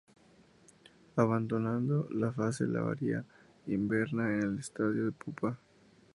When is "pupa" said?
5.11-5.59